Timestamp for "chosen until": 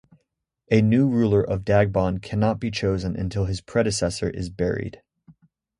2.71-3.45